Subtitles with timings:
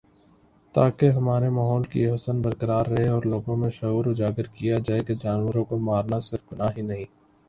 [0.75, 5.13] تاکہ ہمارے ماحول کی حسن برقرار رہے اور لوگوں میں شعور اجاگر کیا جائے کہ
[5.23, 7.05] جانوروں کو مار نا صرف گناہ ہی نہیں